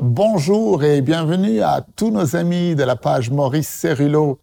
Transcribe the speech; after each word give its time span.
Bonjour 0.00 0.82
et 0.82 1.02
bienvenue 1.02 1.62
à 1.62 1.86
tous 1.94 2.10
nos 2.10 2.34
amis 2.34 2.74
de 2.74 2.82
la 2.82 2.96
page 2.96 3.30
Maurice 3.30 3.68
Cerullo 3.68 4.40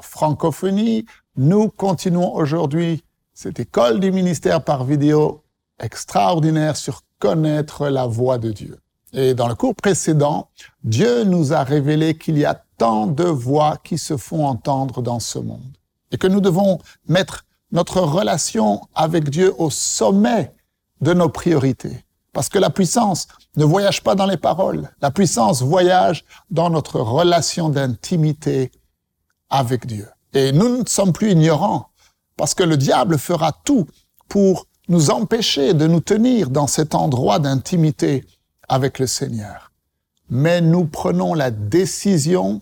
Francophonie. 0.00 1.04
Nous 1.36 1.68
continuons 1.68 2.34
aujourd'hui 2.34 3.04
cette 3.34 3.60
école 3.60 4.00
du 4.00 4.10
ministère 4.10 4.64
par 4.64 4.84
vidéo 4.84 5.44
extraordinaire 5.78 6.78
sur 6.78 7.02
connaître 7.18 7.88
la 7.88 8.06
voix 8.06 8.38
de 8.38 8.50
Dieu. 8.50 8.80
Et 9.12 9.34
dans 9.34 9.48
le 9.48 9.54
cours 9.54 9.74
précédent, 9.74 10.48
Dieu 10.82 11.24
nous 11.24 11.52
a 11.52 11.62
révélé 11.62 12.16
qu'il 12.16 12.38
y 12.38 12.46
a 12.46 12.64
tant 12.78 13.06
de 13.06 13.24
voix 13.24 13.76
qui 13.84 13.98
se 13.98 14.16
font 14.16 14.46
entendre 14.46 15.02
dans 15.02 15.20
ce 15.20 15.38
monde 15.38 15.76
et 16.10 16.16
que 16.16 16.26
nous 16.26 16.40
devons 16.40 16.78
mettre 17.06 17.44
notre 17.70 18.00
relation 18.00 18.80
avec 18.94 19.28
Dieu 19.28 19.52
au 19.58 19.68
sommet 19.68 20.54
de 21.02 21.12
nos 21.12 21.28
priorités. 21.28 22.05
Parce 22.36 22.50
que 22.50 22.58
la 22.58 22.68
puissance 22.68 23.28
ne 23.56 23.64
voyage 23.64 24.02
pas 24.02 24.14
dans 24.14 24.26
les 24.26 24.36
paroles. 24.36 24.90
La 25.00 25.10
puissance 25.10 25.62
voyage 25.62 26.22
dans 26.50 26.68
notre 26.68 27.00
relation 27.00 27.70
d'intimité 27.70 28.72
avec 29.48 29.86
Dieu. 29.86 30.06
Et 30.34 30.52
nous 30.52 30.82
ne 30.82 30.86
sommes 30.86 31.14
plus 31.14 31.32
ignorants 31.32 31.88
parce 32.36 32.52
que 32.52 32.62
le 32.62 32.76
diable 32.76 33.16
fera 33.16 33.52
tout 33.64 33.86
pour 34.28 34.66
nous 34.88 35.08
empêcher 35.08 35.72
de 35.72 35.86
nous 35.86 36.00
tenir 36.00 36.50
dans 36.50 36.66
cet 36.66 36.94
endroit 36.94 37.38
d'intimité 37.38 38.26
avec 38.68 38.98
le 38.98 39.06
Seigneur. 39.06 39.72
Mais 40.28 40.60
nous 40.60 40.84
prenons 40.84 41.32
la 41.32 41.50
décision 41.50 42.60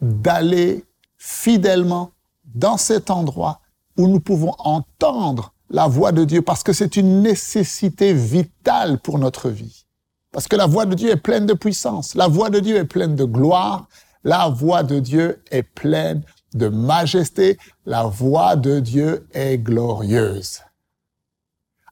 d'aller 0.00 0.84
fidèlement 1.16 2.12
dans 2.44 2.76
cet 2.76 3.10
endroit 3.10 3.62
où 3.96 4.06
nous 4.06 4.20
pouvons 4.20 4.54
entendre 4.58 5.52
la 5.70 5.86
voix 5.86 6.12
de 6.12 6.24
Dieu 6.24 6.42
parce 6.42 6.62
que 6.62 6.72
c'est 6.72 6.96
une 6.96 7.22
nécessité 7.22 8.12
vitale 8.12 8.98
pour 8.98 9.18
notre 9.18 9.48
vie. 9.50 9.84
Parce 10.32 10.48
que 10.48 10.56
la 10.56 10.66
voix 10.66 10.86
de 10.86 10.94
Dieu 10.94 11.10
est 11.10 11.16
pleine 11.16 11.46
de 11.46 11.54
puissance, 11.54 12.14
la 12.14 12.28
voix 12.28 12.50
de 12.50 12.60
Dieu 12.60 12.76
est 12.76 12.84
pleine 12.84 13.16
de 13.16 13.24
gloire, 13.24 13.88
la 14.24 14.48
voix 14.48 14.82
de 14.82 14.98
Dieu 14.98 15.42
est 15.50 15.62
pleine 15.62 16.22
de 16.54 16.68
majesté, 16.68 17.58
la 17.86 18.04
voix 18.04 18.56
de 18.56 18.80
Dieu 18.80 19.26
est 19.32 19.58
glorieuse. 19.58 20.60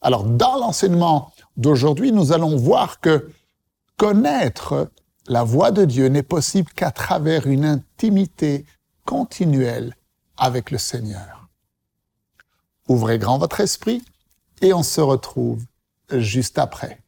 Alors, 0.02 0.24
dans 0.24 0.56
l'enseignement 0.56 1.32
d'aujourd'hui, 1.56 2.12
nous 2.12 2.32
allons 2.32 2.56
voir 2.56 3.00
que 3.00 3.30
connaître 3.96 4.90
la 5.26 5.42
voix 5.42 5.70
de 5.70 5.84
Dieu 5.84 6.08
n'est 6.08 6.22
possible 6.22 6.70
qu'à 6.72 6.90
travers 6.90 7.46
une 7.46 7.64
intimité 7.64 8.64
continuelle 9.04 9.96
avec 10.36 10.70
le 10.70 10.78
Seigneur. 10.78 11.45
Ouvrez 12.88 13.18
grand 13.18 13.38
votre 13.38 13.60
esprit 13.60 14.02
et 14.62 14.72
on 14.72 14.82
se 14.82 15.00
retrouve 15.00 15.62
juste 16.10 16.58
après. 16.58 16.98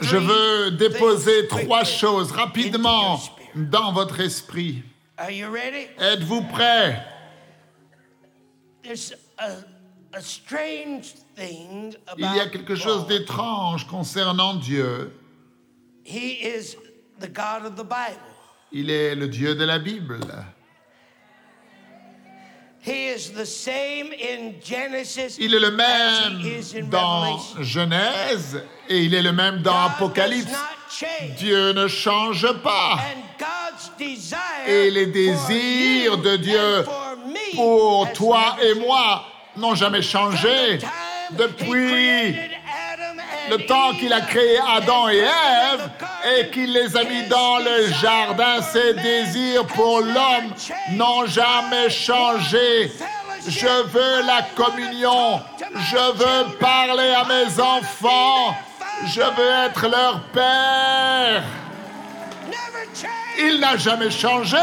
Je 0.00 0.16
veux 0.16 0.70
déposer 0.72 1.46
trois 1.48 1.84
choses 1.84 2.32
rapidement 2.32 3.20
dans 3.54 3.92
votre 3.92 4.20
esprit. 4.20 4.82
Êtes-vous 5.18 6.42
prêts? 6.42 7.02
Il 12.18 12.34
y 12.36 12.40
a 12.40 12.46
quelque 12.48 12.74
chose 12.74 13.06
d'étrange 13.06 13.86
concernant 13.86 14.54
Dieu. 14.54 15.12
Il 18.72 18.90
est 18.90 19.14
le 19.14 19.28
Dieu 19.28 19.54
de 19.54 19.64
la 19.64 19.78
Bible. 19.78 20.20
Il 25.40 25.54
est 25.54 25.58
le 25.60 25.70
même 25.72 26.88
dans 26.88 27.38
Genèse 27.60 28.62
et 28.88 28.98
il 29.02 29.14
est 29.14 29.22
le 29.22 29.32
même 29.32 29.60
dans 29.62 29.76
Apocalypse. 29.86 30.52
Dieu 31.36 31.72
ne 31.72 31.88
change 31.88 32.46
pas. 32.62 32.98
Et 34.68 34.90
les 34.90 35.06
désirs 35.06 36.18
de 36.18 36.36
Dieu 36.36 36.84
pour 37.54 38.12
toi 38.12 38.56
et 38.62 38.74
moi 38.74 39.26
n'ont 39.56 39.74
jamais 39.74 40.02
changé 40.02 40.78
depuis 41.32 42.36
le 43.50 43.58
temps 43.66 43.92
qu'il 43.98 44.12
a 44.12 44.20
créé 44.20 44.58
Adam 44.58 45.08
et 45.08 45.18
Ève 45.18 45.90
et 46.38 46.48
qu'il 46.50 46.72
les 46.72 46.96
a 46.96 47.04
mis 47.04 47.22
dans 47.28 47.58
le 47.58 47.92
jardin, 48.00 48.60
ses 48.62 48.94
désirs 48.94 49.66
pour 49.66 50.00
l'homme 50.00 50.52
n'ont 50.92 51.26
jamais 51.26 51.88
changé. 51.90 52.90
Je 53.48 53.82
veux 53.84 54.26
la 54.26 54.42
communion. 54.54 55.40
Je 55.60 56.12
veux 56.16 56.56
parler 56.58 57.10
à 57.10 57.24
mes 57.24 57.60
enfants. 57.60 58.56
Je 59.06 59.20
veux 59.20 59.66
être 59.66 59.88
leur 59.88 60.20
père. 60.32 61.44
Il 63.38 63.60
n'a 63.60 63.76
jamais 63.76 64.10
changé. 64.10 64.56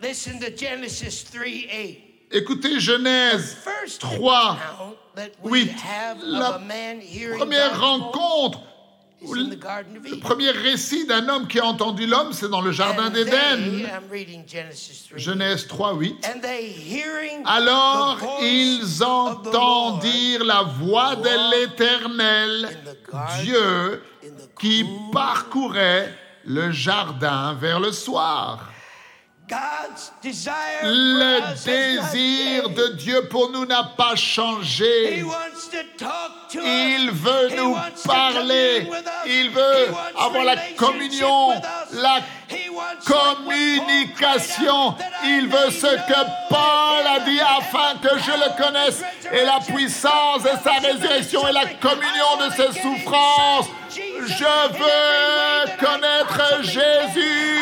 Listen 0.00 0.38
to 0.40 0.50
Genesis 0.56 1.24
3 1.24 2.09
Écoutez 2.32 2.78
Genèse 2.78 3.56
3, 3.98 4.56
8, 5.44 5.72
la 6.26 6.60
première 7.36 7.80
rencontre, 7.80 8.60
le 9.20 10.20
premier 10.20 10.50
récit 10.50 11.06
d'un 11.06 11.28
homme 11.28 11.48
qui 11.48 11.58
a 11.58 11.64
entendu 11.64 12.06
l'homme, 12.06 12.32
c'est 12.32 12.48
dans 12.48 12.60
le 12.60 12.70
Jardin 12.70 13.10
d'Éden. 13.10 13.84
Genèse 15.16 15.66
3, 15.66 15.94
8. 15.94 16.28
Alors 17.46 18.18
ils 18.40 19.02
entendirent 19.02 20.44
la 20.44 20.62
voix 20.62 21.16
de 21.16 21.50
l'Éternel, 21.50 22.78
Dieu, 23.42 24.04
qui 24.60 24.86
parcourait 25.12 26.14
le 26.44 26.70
jardin 26.70 27.54
vers 27.54 27.80
le 27.80 27.90
soir. 27.90 28.70
Le 30.82 31.40
désir 31.64 32.68
de 32.70 32.88
Dieu 32.94 33.28
pour 33.28 33.50
nous 33.50 33.66
n'a 33.66 33.82
pas 33.96 34.14
changé. 34.14 35.24
Il 36.54 37.10
veut 37.12 37.56
nous 37.56 37.76
parler. 38.04 38.88
Il 39.26 39.50
veut 39.50 39.88
avoir 40.16 40.44
la 40.44 40.56
communion, 40.76 41.50
la 41.92 42.20
communication. 43.04 44.94
Il 45.24 45.48
veut 45.48 45.70
ce 45.70 45.96
que 46.06 46.20
Paul 46.48 47.06
a 47.06 47.20
dit 47.20 47.40
afin 47.40 47.98
que 48.00 48.18
je 48.18 48.32
le 48.32 48.62
connaisse 48.62 49.02
et 49.32 49.44
la 49.44 49.58
puissance 49.60 50.42
de 50.42 50.50
sa 50.62 50.78
résurrection 50.78 51.46
et 51.48 51.52
la 51.52 51.66
communion 51.66 52.36
de 52.38 52.50
ses 52.54 52.80
souffrances. 52.80 53.66
Je 53.92 54.68
veux 54.78 55.76
connaître 55.78 56.62
Jésus 56.62 57.59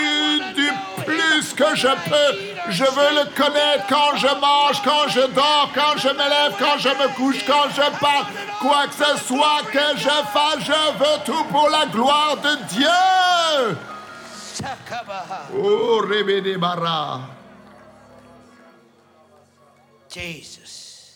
que 1.58 1.74
je 1.74 1.88
peux. 2.08 2.70
Je 2.70 2.84
veux 2.84 3.12
le 3.18 3.24
connaître 3.34 3.86
quand 3.88 4.16
je 4.16 4.28
mange, 4.40 4.80
quand 4.84 5.08
je 5.08 5.26
dors, 5.34 5.70
quand 5.74 5.98
je 5.98 6.08
me 6.08 6.28
lève, 6.34 6.54
quand 6.58 6.78
je 6.78 6.88
me 6.88 7.08
couche, 7.16 7.44
quand 7.46 7.68
je 7.70 7.98
parle. 7.98 8.26
Quoi 8.60 8.86
que 8.86 8.94
ce 8.94 9.24
soit 9.24 9.62
que 9.72 9.96
je 9.96 10.16
fasse, 10.32 10.60
je 10.60 10.98
veux 10.98 11.24
tout 11.24 11.44
pour 11.50 11.68
la 11.68 11.86
gloire 11.86 12.36
de 12.36 12.56
Dieu. 12.68 13.76
Oh, 15.56 16.00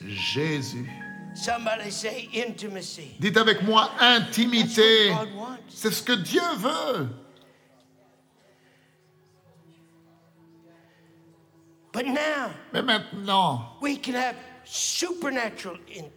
Jésus. 0.05 0.91
Dites 3.21 3.37
avec 3.37 3.63
moi 3.63 3.91
intimité. 4.01 5.13
C'est 5.69 5.93
ce 5.93 6.03
que 6.03 6.13
Dieu 6.13 6.43
veut. 6.59 7.09
Mais 12.73 12.83
maintenant, 12.83 13.77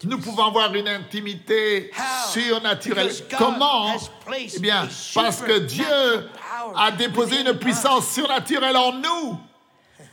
nous 0.04 0.20
pouvons 0.20 0.46
avoir 0.46 0.74
une 0.74 0.88
intimité 0.88 1.92
surnaturelle. 2.32 3.12
Comment? 3.38 3.98
Eh 4.32 4.60
bien, 4.60 4.88
parce 5.14 5.42
que 5.42 5.60
Dieu 5.60 6.30
a 6.76 6.92
déposé 6.92 7.42
une 7.42 7.58
puissance 7.58 8.10
surnaturelle 8.14 8.78
en 8.78 8.94
nous. 8.94 9.40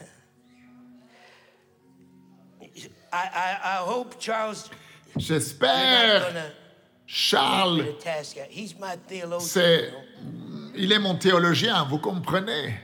J'espère, 5.17 6.33
Charles, 7.07 7.85
il 10.75 10.91
est 10.91 10.99
mon 10.99 11.15
théologien, 11.17 11.85
vous 11.85 11.99
comprenez? 11.99 12.75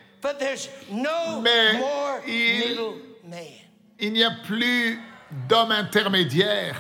Mais 1.43 1.81
il, 2.27 2.79
il 4.01 4.13
n'y 4.13 4.25
a 4.25 4.33
plus 4.45 5.01
d'homme 5.49 5.73
intermédiaire. 5.73 6.77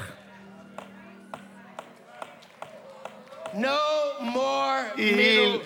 Il 4.99 5.61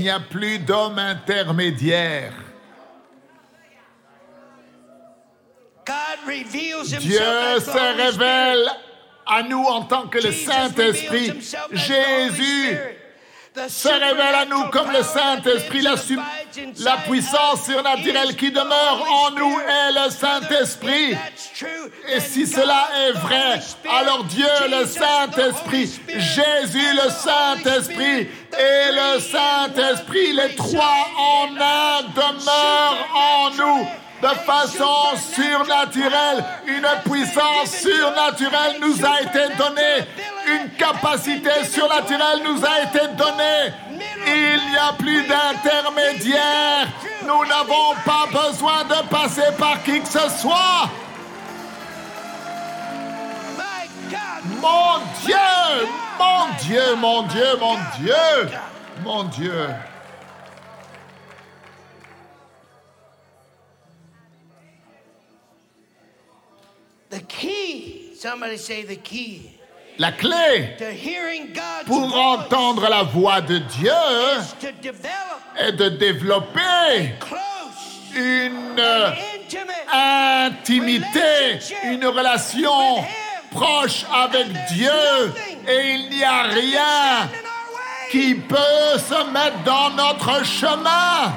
n'y 0.00 0.10
a 0.10 0.20
plus 0.20 0.58
d'homme 0.58 0.98
intermédiaire. 0.98 2.32
Dieu 7.00 7.60
se 7.60 7.96
révèle 7.96 8.68
à 9.26 9.42
nous 9.42 9.64
en 9.64 9.82
tant 9.82 10.08
que 10.08 10.18
le 10.18 10.32
Saint-Esprit. 10.32 11.32
Jésus 11.72 12.78
se 13.68 13.88
révèle 13.88 14.34
à 14.34 14.44
nous 14.46 14.64
comme 14.70 14.90
le 14.90 15.02
Saint-Esprit, 15.02 15.82
la, 15.82 15.94
la, 16.80 16.96
puissance 16.98 17.64
surnaturelle 17.64 18.34
qui 18.36 18.50
demeure 18.50 19.04
en 19.10 19.30
nous 19.32 19.60
est 19.60 19.92
le 19.92 20.10
Saint-Esprit. 20.10 21.14
Et 22.08 22.20
si 22.20 22.46
cela 22.46 22.88
est 23.06 23.12
vrai, 23.12 23.60
alors 23.90 24.24
Dieu 24.24 24.46
le 24.70 24.86
Saint-Esprit, 24.86 26.00
Jésus 26.08 26.92
le 26.94 27.10
Saint-Esprit 27.10 28.28
et 28.58 28.92
le 28.92 29.20
Saint-Esprit, 29.20 30.32
les 30.32 30.54
trois 30.56 31.06
en 31.18 31.48
un 31.54 32.02
demeurent 32.14 33.08
en 33.14 33.50
nous 33.50 33.86
de 34.22 34.28
façon 34.28 35.16
surnaturelle. 35.34 36.44
Une 36.66 36.86
puissance 37.10 37.70
surnaturelle 37.70 38.76
nous 38.80 39.04
a 39.04 39.20
été 39.20 39.54
donnée. 39.58 40.06
Une 40.46 40.70
capacité 40.70 41.64
surnaturelle 41.64 42.40
nous 42.44 42.64
a 42.64 42.82
été 42.82 43.08
donnée. 43.16 43.74
Il 44.26 44.70
n'y 44.70 44.76
a 44.76 44.92
plus 44.96 45.26
d'intermédiaire. 45.26 46.86
Nous 47.22 47.44
n'avons 47.46 47.94
pas 48.04 48.26
besoin 48.30 48.84
de 48.84 49.08
passer 49.08 49.50
par 49.58 49.82
qui 49.82 50.00
que 50.00 50.08
ce 50.08 50.28
soit. 50.40 50.88
Mon 54.60 54.98
Dieu, 55.24 55.36
mon 56.18 56.46
Dieu, 56.60 56.94
mon 56.96 57.22
Dieu, 57.22 57.56
mon 57.60 57.74
Dieu, 57.98 58.50
mon 59.04 59.24
Dieu. 59.24 59.68
Somebody 68.22 68.56
say 68.56 68.84
the 68.84 68.94
key. 68.94 69.50
La 69.98 70.12
clé 70.12 70.76
pour 71.86 72.16
entendre 72.16 72.88
la 72.88 73.02
voix 73.02 73.40
de 73.40 73.58
Dieu 73.58 73.90
est 75.58 75.72
de 75.72 75.88
développer 75.88 77.14
une 78.14 78.80
intimité, 79.92 81.58
une 81.82 82.06
relation 82.06 83.04
proche 83.50 84.04
avec 84.14 84.46
Dieu 84.72 85.34
et 85.66 85.94
il 85.94 86.10
n'y 86.10 86.22
a 86.22 86.42
rien 86.42 87.28
qui 88.08 88.36
peut 88.36 88.98
se 88.98 89.32
mettre 89.32 89.64
dans 89.64 89.90
notre 89.90 90.44
chemin. 90.44 91.34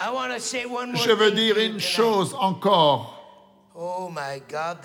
Je 0.00 1.12
veux 1.12 1.30
dire 1.32 1.58
une 1.58 1.80
chose 1.80 2.34
encore. 2.38 3.14
Oh 3.74 4.10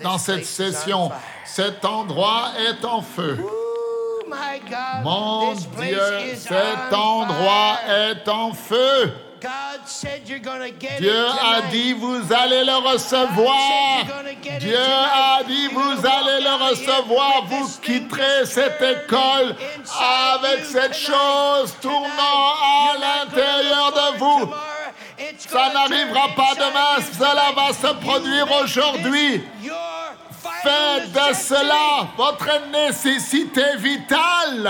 Dans 0.02 0.18
cette 0.18 0.44
session, 0.44 1.10
cet 1.44 1.84
endroit 1.84 2.52
est 2.58 2.84
en 2.84 3.02
feu. 3.02 3.38
Mon 5.02 5.52
Dieu, 5.52 6.34
cet 6.36 6.92
endroit 6.92 7.78
est 7.88 8.28
en 8.28 8.52
feu. 8.52 9.12
Dieu 10.98 11.26
a 11.28 11.62
dit, 11.70 11.92
vous 11.92 12.32
allez 12.32 12.64
le 12.64 12.92
recevoir. 12.92 14.04
Dieu 14.60 14.78
a 14.78 15.42
dit, 15.44 15.68
vous 15.68 16.06
allez 16.06 16.42
le 16.42 16.70
recevoir. 16.70 17.44
Vous 17.48 17.68
quitterez 17.82 18.46
cette 18.46 18.80
école 18.80 19.54
avec 20.40 20.64
cette 20.64 20.94
chose 20.94 21.74
tournant 21.82 22.54
à 22.62 22.94
l'intérieur 22.98 23.92
de 23.92 24.18
vous. 24.18 24.54
Ça 25.54 25.72
n'arrivera 25.72 26.30
pas 26.34 26.52
demain, 26.56 27.00
cela 27.12 27.52
va 27.54 27.72
se 27.72 27.94
produire 28.04 28.50
aujourd'hui. 28.60 29.40
Faites 30.64 31.12
de 31.12 31.32
cela 31.32 32.08
votre 32.16 32.48
nécessité 32.72 33.76
vitale. 33.76 34.68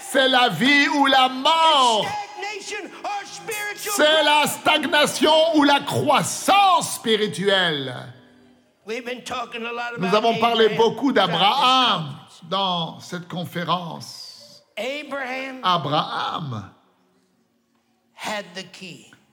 C'est 0.00 0.26
la 0.26 0.48
vie 0.48 0.88
ou 0.88 1.06
la 1.06 1.28
mort. 1.28 2.04
C'est 3.78 4.24
la 4.24 4.44
stagnation 4.48 5.54
ou 5.54 5.62
la 5.62 5.78
croissance 5.78 6.96
spirituelle. 6.96 7.94
Nous 9.98 10.14
avons 10.16 10.34
parlé 10.40 10.70
beaucoup 10.70 11.12
d'Abraham 11.12 12.16
dans 12.42 12.98
cette 12.98 13.28
conférence. 13.28 14.64
Abraham 15.62 16.72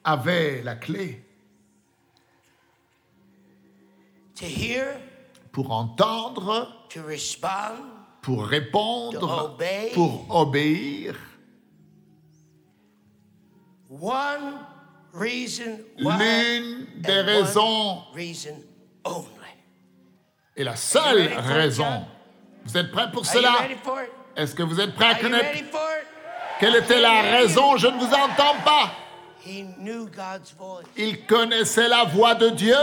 avait 0.03 0.62
la 0.63 0.75
clé 0.75 1.24
pour 5.51 5.71
entendre, 5.71 6.88
pour 8.21 8.45
répondre, 8.45 9.57
pour 9.94 10.35
obéir. 10.35 11.15
L'une 15.97 16.88
des 16.95 17.21
raisons 17.21 18.03
et 20.56 20.63
la 20.63 20.75
seule 20.75 21.27
raison. 21.38 22.06
Vous 22.65 22.77
êtes 22.77 22.91
prêts 22.91 23.12
pour 23.12 23.25
cela? 23.25 23.68
Est-ce 24.35 24.56
que 24.56 24.63
vous 24.63 24.80
êtes 24.80 24.95
prêts 24.95 25.09
à 25.09 25.15
connaître 25.15 25.63
quelle 26.63 26.77
était 26.77 27.01
la 27.01 27.21
raison? 27.24 27.75
Je 27.75 27.88
ne 27.88 27.98
vous 27.98 28.06
entends 28.06 28.56
pas. 28.63 28.94
Il 30.95 31.25
connaissait 31.25 31.89
la 31.89 32.06
voix 32.06 32.36
de 32.36 32.50
Dieu. 32.51 32.75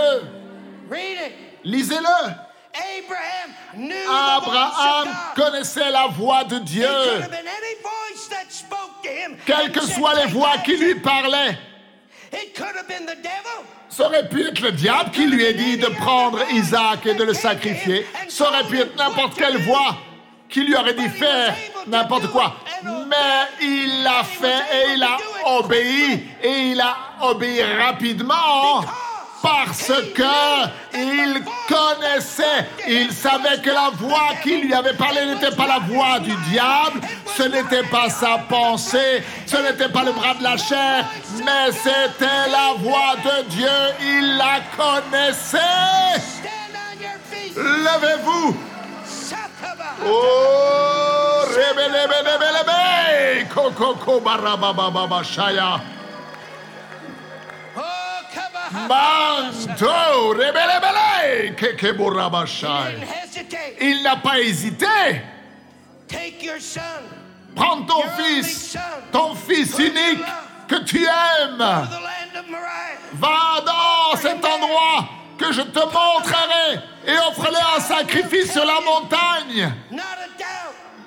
Lisez-le. 1.65 2.31
Abraham 4.37 5.09
connaissait 5.35 5.91
la 5.91 6.09
voix 6.09 6.45
de 6.45 6.59
Dieu. 6.59 6.87
Quelles 9.47 9.73
que 9.73 9.81
soient 9.81 10.15
les 10.15 10.31
voix 10.31 10.59
qui 10.63 10.77
lui 10.77 10.97
parlaient. 10.97 11.59
Ça 13.89 14.07
aurait 14.07 14.29
pu 14.29 14.47
être 14.47 14.61
le 14.61 14.73
diable 14.73 15.11
qui 15.11 15.27
lui 15.27 15.47
a 15.47 15.55
dit 15.55 15.79
de 15.79 15.87
prendre 15.87 16.39
Isaac 16.53 17.07
et 17.07 17.15
de 17.15 17.25
le 17.25 17.33
sacrifier. 17.33 18.07
Ça 18.29 18.49
aurait 18.49 18.65
pu 18.65 18.79
être 18.79 18.95
n'importe 18.97 19.39
quelle 19.39 19.57
voix 19.63 19.97
qui 20.51 20.65
lui 20.65 20.75
aurait 20.75 20.95
dit 20.95 21.09
faire 21.09 21.55
n'importe 21.87 22.29
quoi. 22.29 22.57
Mais 22.85 23.67
il 23.67 24.03
l'a 24.03 24.25
fait 24.25 24.47
et 24.47 24.95
il 24.95 25.03
a 25.03 25.17
obéi. 25.59 26.29
Et 26.43 26.71
il 26.73 26.81
a 26.81 26.97
obéi 27.23 27.63
rapidement. 27.63 28.85
Parce 29.43 29.91
que 30.15 30.67
il 30.93 31.43
connaissait, 31.67 32.69
il 32.87 33.11
savait 33.11 33.59
que 33.63 33.71
la 33.71 33.89
voix 33.95 34.35
qui 34.43 34.59
lui 34.59 34.75
avait 34.75 34.93
parlé 34.93 35.25
n'était 35.25 35.57
pas 35.57 35.67
la 35.67 35.79
voix 35.79 36.19
du 36.19 36.35
diable, 36.51 37.01
ce 37.39 37.45
n'était 37.45 37.85
pas 37.85 38.11
sa 38.11 38.37
pensée, 38.37 39.23
ce 39.47 39.57
n'était 39.57 39.89
pas 39.89 40.05
le 40.05 40.13
bras 40.13 40.35
de 40.35 40.43
la 40.43 40.59
chair, 40.59 41.07
mais 41.39 41.73
c'était 41.73 42.51
la 42.51 42.75
voix 42.77 43.17
de 43.25 43.49
Dieu, 43.49 43.69
il 44.03 44.37
la 44.37 44.61
connaissait. 44.77 45.59
Levez-vous. 47.57 48.70
Oh, 50.03 50.41
Coco 53.81 54.21
barababa 54.21 55.25
shaya. 55.25 55.81
Manto 58.89 60.35
rebelebele 60.35 61.57
keke 61.57 61.97
borabashai. 61.97 62.95
Il 63.81 64.03
n'a 64.03 64.17
pas 64.17 64.39
hésité. 64.39 65.23
Prends 67.57 67.83
ton 67.83 68.03
fils, 68.19 68.77
ton 69.11 69.35
fils 69.35 69.79
unique 69.79 70.25
que 70.69 70.77
tu 70.85 71.05
aimes. 71.05 71.89
Va 73.15 73.61
dans 73.65 74.17
cet 74.21 74.45
endroit 74.45 75.09
que 75.41 75.53
je 75.53 75.63
te 75.63 75.79
montrerai 75.79 76.81
et 77.07 77.17
offre-le 77.29 77.57
un 77.77 77.81
sacrifice 77.81 78.53
sur 78.53 78.65
la 78.65 78.81
montagne. 78.81 79.73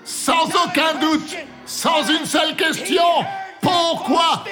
Sans 0.04 0.46
aucun 0.46 0.96
doute, 1.00 1.36
sans 1.66 2.02
une 2.10 2.26
seule 2.26 2.56
question. 2.56 3.04
Pourquoi? 3.62 4.44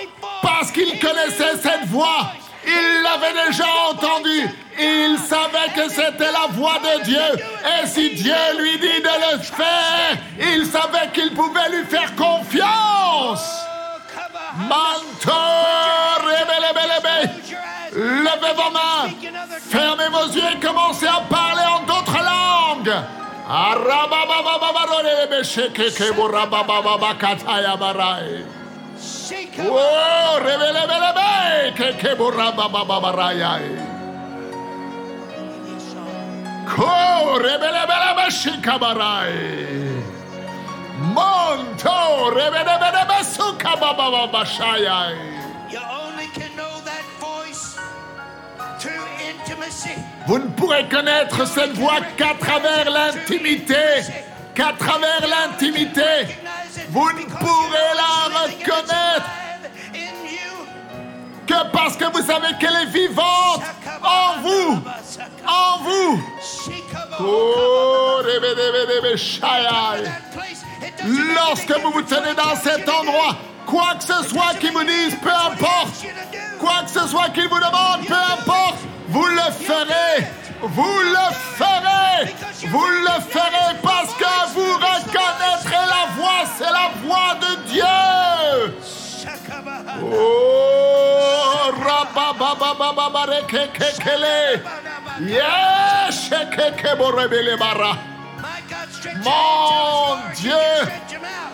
Parce 0.43 0.71
qu'il 0.71 1.00
connaissait 1.00 1.57
cette 1.61 1.88
voix. 1.88 2.31
Il 2.65 3.01
l'avait 3.03 3.47
déjà 3.47 3.65
entendue. 3.89 4.50
Il 4.79 5.17
savait 5.17 5.73
que 5.75 5.89
c'était 5.89 6.31
la 6.31 6.47
voix 6.51 6.77
de 6.79 7.03
Dieu. 7.03 7.45
Et 7.81 7.88
si 7.88 8.11
Dieu 8.11 8.35
lui 8.59 8.77
dit 8.77 9.01
de 9.01 9.35
le 9.35 9.41
faire, 9.41 10.17
il 10.39 10.65
savait 10.67 11.09
qu'il 11.11 11.33
pouvait 11.33 11.69
lui 11.69 11.85
faire 11.85 12.15
confiance. 12.15 13.65
Levez 18.25 18.53
vos 18.56 18.72
mains, 18.72 19.08
fermez 19.70 20.10
vos 20.10 20.27
yeux 20.36 20.51
et 20.56 20.60
commencez 20.60 21.08
à 21.08 21.22
parler 21.30 21.68
en 21.75 21.82
d'autres 21.86 22.18
langues. 22.18 22.94
Oh, 29.60 30.39
shikabarai. 38.32 39.82
Vous 50.27 50.39
ne 50.39 50.47
pourrez 50.49 50.87
connaître 50.87 51.47
cette 51.47 51.73
voix 51.73 51.99
qu'à 52.17 52.33
travers 52.39 52.89
l'intimité. 52.89 53.75
Qu'à 54.55 54.73
travers 54.77 55.27
l'intimité. 55.27 56.37
Vous 56.89 57.11
ne 57.11 57.23
pourrez 57.25 57.91
la 57.95 58.39
reconnaître 58.39 59.29
que 61.47 61.71
parce 61.71 61.97
que 61.97 62.05
vous 62.05 62.25
savez 62.25 62.53
qu'elle 62.59 62.75
est 62.75 62.85
vivante 62.85 63.61
en 64.03 64.41
vous. 64.41 64.81
En 65.47 65.77
vous. 65.83 66.23
Oh. 67.19 67.91
Lorsque 71.35 71.79
vous 71.79 71.91
vous 71.91 72.01
tenez 72.03 72.33
dans 72.35 72.55
cet 72.55 72.87
endroit, 72.87 73.35
quoi 73.65 73.95
que 73.95 74.03
ce 74.03 74.29
soit 74.29 74.53
qu'ils 74.59 74.71
vous 74.71 74.83
disent, 74.83 75.17
peu 75.21 75.29
importe, 75.29 76.05
quoi 76.59 76.83
que 76.83 76.91
ce 76.91 77.07
soit 77.07 77.29
qu'ils 77.29 77.47
vous 77.47 77.59
demandent, 77.59 78.05
peu 78.07 78.13
importe, 78.13 78.77
vous 79.12 79.25
le 79.25 79.48
ferez. 79.68 80.27
Vous 80.62 81.00
le 81.15 81.27
ferez. 81.60 82.34
Vous 82.68 82.88
le 82.88 83.15
ferez 83.30 83.72
parce 83.84 84.13
que 84.13 84.34
vous 84.53 84.74
reconnaîtrez 84.74 85.86
la 85.96 86.03
voix, 86.18 86.44
c'est 86.58 86.72
la 86.80 86.89
voix 87.03 87.36
de 87.41 87.51
Dieu. 87.70 88.75
Oh. 90.03 90.51
Mon 99.24 100.18
Dieu, 100.36 100.53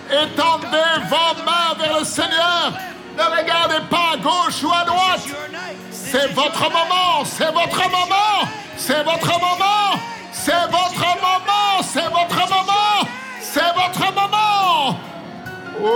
étendez 0.10 0.92
vos 1.10 1.44
mains 1.44 1.74
vers 1.80 2.00
le 2.00 2.06
Seigneur. 2.06 2.74
Ne 3.18 3.24
regardez 3.24 3.82
pas 3.90 4.14
à 4.14 4.18
gauche 4.18 4.64
ou 4.64 4.72
à 4.72 4.84
droite. 4.86 5.22
C'est 6.10 6.32
votre 6.34 6.64
moment, 6.72 7.26
c'est 7.26 7.52
votre 7.52 7.90
moment, 7.90 8.48
c'est 8.78 9.04
votre 9.04 9.40
moment, 9.40 10.00
c'est 10.32 10.52
votre 10.72 11.06
moment, 11.22 11.82
c'est 11.84 12.10
votre 12.10 12.50
moment, 12.50 13.10
c'est 13.42 13.74
votre 13.76 14.14
moment. 14.14 14.98
Oh, 15.84 15.88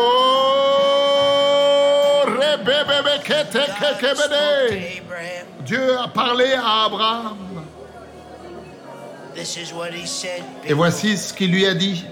Dieu 5.62 5.98
a 5.98 6.08
parlé 6.10 6.54
à 6.56 6.84
Abraham. 6.84 7.66
Et 10.66 10.74
voici 10.74 11.18
ce 11.18 11.34
qu'il 11.34 11.52
lui 11.54 11.66
a 11.66 11.74
dit. 11.74 12.04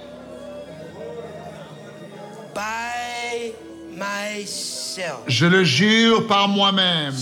By. 2.55 3.53
Je 5.27 5.45
le 5.45 5.63
jure 5.63 6.27
par 6.27 6.47
moi-même. 6.47 7.13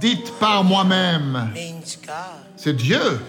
Dites 0.00 0.32
par 0.38 0.64
moi-même. 0.64 1.52
C'est 2.56 2.76
Dieu. 2.76 3.20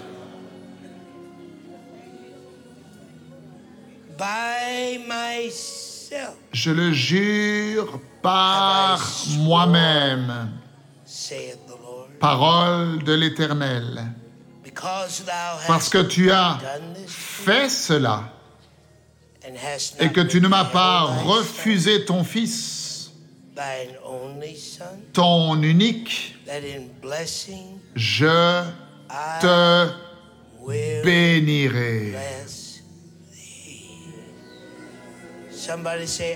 By 4.17 4.99
myself. 4.99 6.35
Je 6.51 6.71
le 6.71 6.91
jure 6.91 7.99
par 8.21 8.99
moi-même. 9.39 10.49
Parole 12.19 13.03
de 13.03 13.13
l'Éternel. 13.13 14.05
Parce 15.67 15.89
que 15.89 15.99
tu 15.99 16.31
as 16.31 16.57
fait 17.07 17.69
cela 17.69 18.32
et 19.99 20.09
que 20.09 20.21
tu 20.21 20.39
ne 20.41 20.47
m'as 20.47 20.65
pas 20.65 21.01
refusé 21.01 22.05
ton 22.05 22.23
Fils, 22.23 23.11
ton 25.13 25.61
unique, 25.61 26.35
je 27.95 28.63
te 29.41 29.89
bénirai. 31.03 32.13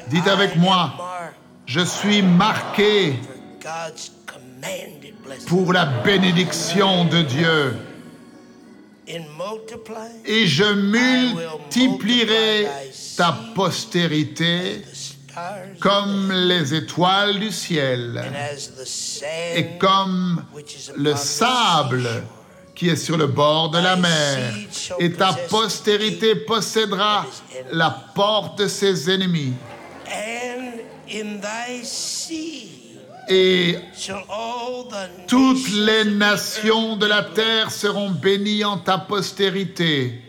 Dites 0.09 0.27
avec 0.27 0.55
moi. 0.55 0.93
Je 1.65 1.81
suis 1.81 2.21
marqué 2.21 3.15
pour 5.47 5.73
la 5.73 5.85
bénédiction 5.85 7.05
de 7.05 7.21
Dieu. 7.23 7.75
Et 10.25 10.45
je 10.47 10.63
multiplierai 10.73 12.67
ta 13.15 13.37
postérité 13.55 14.81
comme 15.79 16.31
les 16.31 16.73
étoiles 16.73 17.39
du 17.39 17.51
ciel 17.51 18.21
et 19.55 19.77
comme 19.77 20.43
le 20.95 21.15
sable 21.15 22.23
qui 22.75 22.89
est 22.89 22.95
sur 22.95 23.17
le 23.17 23.27
bord 23.27 23.71
de 23.71 23.79
la 23.79 23.95
mer. 23.95 24.53
Et 24.99 25.11
ta 25.13 25.33
postérité 25.49 26.35
possédera 26.35 27.25
la 27.71 27.89
porte 28.13 28.59
de 28.59 28.67
ses 28.67 29.09
ennemis. 29.09 29.53
Et 33.29 33.77
toutes 35.27 35.69
les 35.69 36.05
nations 36.05 36.95
de 36.95 37.05
la 37.05 37.23
terre 37.23 37.71
seront 37.71 38.09
bénies 38.09 38.63
en 38.63 38.77
ta 38.77 38.97
postérité. 38.97 40.21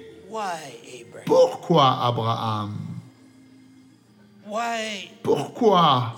Pourquoi 1.24 1.98
Abraham? 2.02 2.76
Pourquoi? 5.22 6.14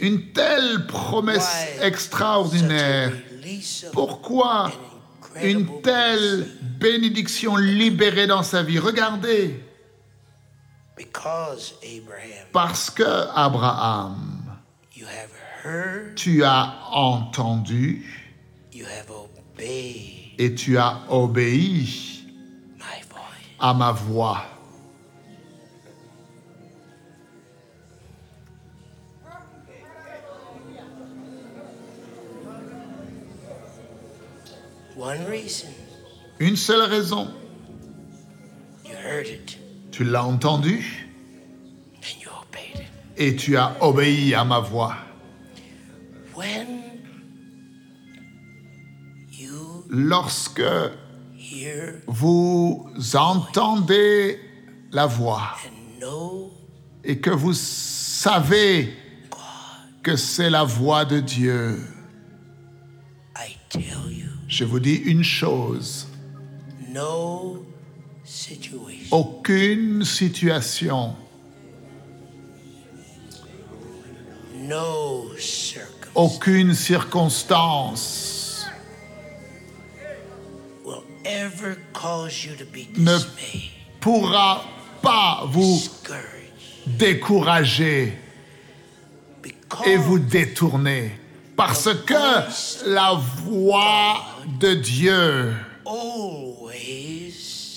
une 0.00 0.32
telle 0.32 0.86
promesse 0.86 1.66
extraordinaire. 1.82 3.12
Pourquoi 3.92 4.72
une 5.42 5.82
telle 5.82 6.48
bénédiction 6.78 7.56
libérée 7.56 8.26
dans 8.26 8.42
sa 8.42 8.62
vie? 8.62 8.78
Regardez, 8.78 9.60
parce 12.52 12.90
que 12.90 13.28
Abraham, 13.34 14.58
you 14.94 15.06
have 15.06 15.30
heard, 15.62 16.16
tu 16.16 16.42
as 16.44 16.74
entendu 16.90 18.04
you 18.72 18.84
have 18.84 19.10
obeyed 19.10 20.34
et 20.38 20.54
tu 20.54 20.78
as 20.78 20.96
obéi 21.08 22.24
my 22.78 23.02
voice. 23.08 23.58
à 23.58 23.74
ma 23.74 23.92
voix. 23.92 24.42
One 34.96 35.24
reason 35.26 35.68
Une 36.40 36.56
seule 36.56 36.82
raison, 36.90 37.28
you 38.84 38.94
heard 38.94 39.26
it 39.26 39.59
tu 40.00 40.06
l'as 40.06 40.24
entendu? 40.24 41.06
Et 43.18 43.36
tu 43.36 43.58
as 43.58 43.76
obéi 43.82 44.34
à 44.34 44.44
ma 44.44 44.58
voix. 44.58 44.96
When 46.34 46.80
you 49.30 49.84
Lorsque 49.90 50.62
hear 51.38 52.00
vous 52.06 52.90
entendez 53.12 54.40
la 54.90 55.04
voix 55.04 55.58
et 57.04 57.18
que 57.18 57.28
vous 57.28 57.52
savez 57.52 58.96
que 60.02 60.16
c'est 60.16 60.48
la 60.48 60.64
voix 60.64 61.04
de 61.04 61.20
Dieu, 61.20 61.78
I 63.36 63.54
tell 63.68 63.82
you, 64.10 64.30
je 64.48 64.64
vous 64.64 64.80
dis 64.80 64.94
une 64.94 65.24
chose, 65.24 66.06
no 66.88 67.69
aucune 69.10 70.04
situation, 70.04 71.14
aucune 76.14 76.74
circonstance 76.74 78.66
will 80.84 81.02
ever 81.24 81.76
cause 81.92 82.44
you 82.44 82.54
to 82.56 82.64
be 82.66 82.86
Ne- 82.96 83.18
pourra 84.00 84.64
pas 85.02 85.44
vous 85.46 85.80
décourager 86.86 88.16
et 89.86 89.96
vous 89.96 90.18
détourner. 90.18 91.12
Parce 91.56 91.88
que 92.06 92.88
la 92.88 93.14
voix 93.44 94.24
de 94.58 94.74
Dieu, 94.74 95.54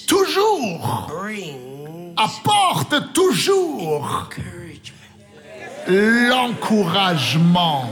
toujours, 0.05 1.10
apporte 2.17 3.13
toujours 3.13 4.01
encouragement. 4.01 4.53
l'encouragement. 5.88 7.89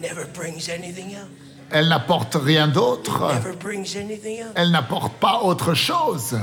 Never 0.00 0.24
brings 0.34 0.68
anything 0.68 1.14
else. 1.14 1.28
Elle 1.70 1.88
n'apporte 1.88 2.36
rien 2.36 2.68
d'autre. 2.68 3.24
Elle 4.54 4.70
n'apporte 4.70 5.14
pas 5.14 5.40
autre 5.42 5.74
chose. 5.74 6.38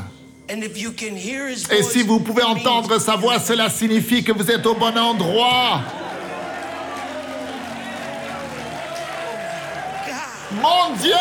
Et 0.50 1.84
si 1.84 2.04
vous 2.04 2.20
pouvez 2.20 2.44
entendre 2.44 3.00
sa 3.00 3.16
voix, 3.16 3.40
cela 3.40 3.70
signifie 3.70 4.24
que 4.24 4.34
vous 4.34 4.52
êtes 4.52 4.66
au 4.66 4.76
bon 4.76 4.98
endroit. 4.98 5.82
Mon 10.64 10.96
Dieu 10.96 11.12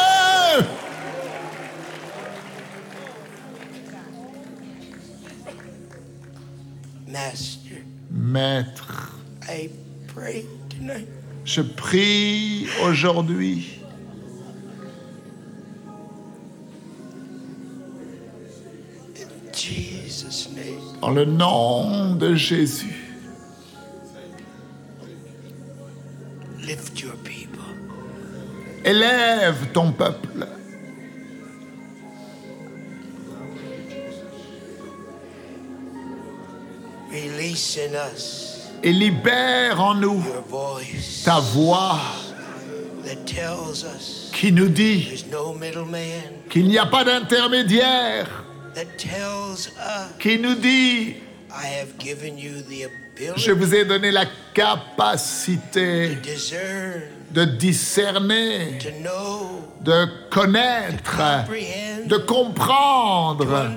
Master, 7.08 7.82
Maître, 8.08 9.18
I 9.48 9.68
pray 10.14 10.44
tonight. 10.70 11.08
je 11.44 11.60
prie 11.60 12.68
aujourd'hui 12.84 13.80
dans 21.00 21.10
le 21.10 21.24
nom 21.24 22.14
de 22.14 22.36
Jésus. 22.36 23.11
Élève 28.92 29.68
ton 29.72 29.90
peuple. 29.90 30.46
Release 37.10 37.78
in 37.78 37.94
us 37.94 38.68
et 38.82 38.92
libère 38.92 39.80
en 39.80 39.94
nous 39.94 40.22
ta 41.24 41.40
voix 41.40 42.00
qui 44.34 44.52
nous 44.52 44.68
dit 44.68 45.24
qu'il 46.50 46.66
n'y 46.66 46.76
a 46.76 46.84
pas 46.84 47.04
d'intermédiaire, 47.04 48.44
qui 50.20 50.38
nous 50.38 50.54
dit 50.54 51.14
je 53.36 53.52
vous 53.52 53.74
ai 53.74 53.86
donné 53.86 54.10
la 54.10 54.26
capacité 54.54 56.18
de 57.30 57.44
discerner, 57.44 58.78
de 59.80 60.28
connaître, 60.30 61.20
de 62.06 62.16
comprendre, 62.18 63.70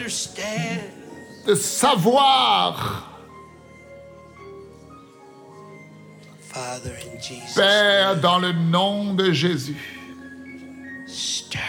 de 1.48 1.55
savoir. 1.55 3.12
Father, 6.41 6.96
in 7.13 7.22
Jesus' 7.22 7.53
Père, 7.53 8.15
dans 8.22 8.39
le 8.39 8.53
nom 8.53 9.13
de 9.13 9.32
Jésus, 9.34 9.75
stir, 11.05 11.60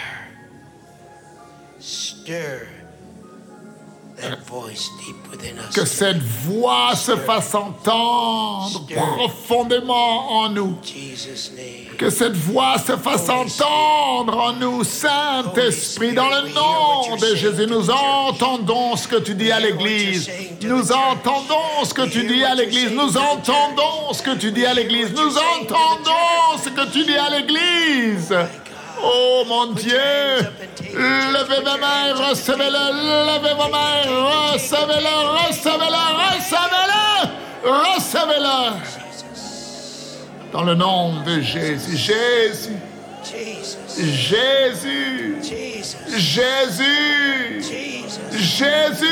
stir 1.81 2.76
que 5.75 5.85
cette 5.85 6.23
voix 6.23 6.95
se 6.95 7.17
fasse 7.17 7.55
entendre 7.55 8.87
profondément 9.17 10.33
en 10.41 10.49
nous. 10.49 10.77
Que 11.99 12.11
cette 12.11 12.37
voix 12.37 12.79
se 12.79 12.97
fasse 12.97 13.29
entendre 13.29 14.39
en 14.39 14.53
nous, 14.55 14.85
Saint-Esprit, 14.85 16.15
dans 16.15 16.29
le 16.29 16.49
nom 16.55 17.17
de 17.17 17.35
Jésus. 17.35 17.67
Nous 17.67 17.91
entendons 17.91 18.97
ce 18.97 19.09
que 19.09 19.17
tu 19.17 19.35
dis 19.35 19.51
à 19.51 19.61
l'Église. 19.61 20.31
Nous 20.63 20.93
entendons 20.93 21.85
ce 21.85 21.95
que 21.95 22.07
tu 22.09 22.25
dis 22.25 22.43
à 22.43 22.55
l'Église. 22.55 22.93
Nous 22.93 23.17
entendons 23.17 24.13
ce 24.13 24.23
que 24.23 24.35
tu 24.35 24.53
dis 24.53 24.65
à 24.65 24.75
l'Église. 24.75 25.13
Nous 25.13 25.37
entendons 25.37 26.63
ce 26.63 26.71
que 26.71 26.91
tu 26.91 27.05
dis 27.05 27.17
à 27.17 27.31
l'Église. 27.31 28.35
Oh 29.03 29.45
mon 29.47 29.73
Dieu, 29.75 29.99
levez 30.95 31.61
vos 31.65 31.79
mains, 31.79 32.15
recevez-le, 32.15 32.93
levez 33.27 33.55
vos 33.55 33.69
mains, 33.69 34.03
recevez-le, 34.53 35.15
recevez-le, 35.47 36.05
recevez-le, 36.37 37.03
recevez-le. 37.65 38.59
Dans 40.53 40.63
le 40.63 40.75
nom 40.75 41.23
de 41.23 41.41
Jésus, 41.41 41.97
Jésus, 41.97 42.77
Jésus, 43.25 43.77
Jésus, 45.39 45.97
Jésus, 46.17 47.63
Jesus. 48.33 49.07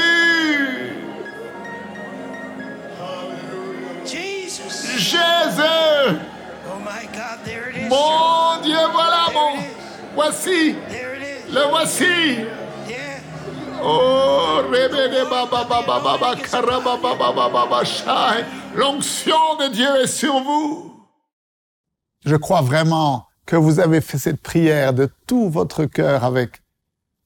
Jésus. 4.96 6.20
Oh 6.66 6.78
my 6.80 7.06
God, 7.12 7.44
there 7.44 7.68
it 7.68 7.76
is. 7.76 7.88
Mon 7.88 7.88
Dieu, 7.88 7.90
voilà 7.90 7.90
mon. 7.90 8.43
Voici, 10.14 10.74
le 11.52 11.70
voici. 11.70 12.46
Oh, 13.82 14.62
rebede 14.70 15.28
baba 15.28 15.64
baba 15.64 16.00
baba 16.00 16.36
karaba 16.36 16.96
baba 16.96 17.32
baba 17.32 17.48
baba 17.48 17.84
shai. 17.84 18.44
L'onction 18.74 19.56
de 19.60 19.72
Dieu 19.72 20.02
est 20.02 20.06
sur 20.06 20.40
vous. 20.42 20.94
Je 22.24 22.36
crois 22.36 22.62
vraiment 22.62 23.26
que 23.44 23.56
vous 23.56 23.80
avez 23.80 24.00
fait 24.00 24.18
cette 24.18 24.40
prière 24.40 24.94
de 24.94 25.10
tout 25.26 25.50
votre 25.50 25.84
cœur 25.84 26.24
avec 26.24 26.62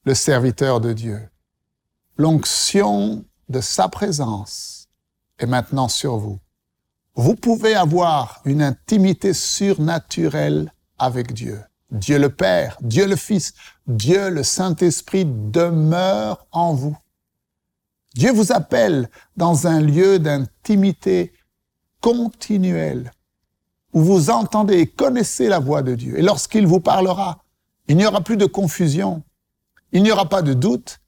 le 0.03 0.13
serviteur 0.13 0.81
de 0.81 0.91
Dieu. 0.91 1.29
L'onction 2.17 3.23
de 3.47 3.61
sa 3.61 3.87
présence 3.87 4.89
est 5.37 5.45
maintenant 5.45 5.87
sur 5.87 6.17
vous. 6.17 6.39
Vous 7.15 7.35
pouvez 7.35 7.75
avoir 7.75 8.41
une 8.45 8.61
intimité 8.61 9.33
surnaturelle 9.33 10.73
avec 10.97 11.33
Dieu. 11.33 11.61
Dieu 11.91 12.19
le 12.19 12.29
Père, 12.29 12.77
Dieu 12.81 13.07
le 13.07 13.15
Fils, 13.15 13.53
Dieu 13.87 14.29
le 14.29 14.43
Saint-Esprit 14.43 15.25
demeure 15.25 16.45
en 16.51 16.73
vous. 16.73 16.97
Dieu 18.15 18.31
vous 18.31 18.51
appelle 18.51 19.09
dans 19.37 19.67
un 19.67 19.81
lieu 19.81 20.19
d'intimité 20.19 21.33
continuelle 22.01 23.11
où 23.93 24.01
vous 24.01 24.29
entendez 24.29 24.79
et 24.79 24.87
connaissez 24.87 25.47
la 25.47 25.59
voix 25.59 25.81
de 25.81 25.95
Dieu. 25.95 26.17
Et 26.19 26.21
lorsqu'il 26.21 26.67
vous 26.67 26.79
parlera, 26.79 27.43
il 27.87 27.97
n'y 27.97 28.05
aura 28.05 28.21
plus 28.21 28.37
de 28.37 28.45
confusion, 28.45 29.23
il 29.91 30.03
n'y 30.03 30.11
aura 30.11 30.29
pas 30.29 30.41
de 30.41 30.53
doute, 30.53 30.99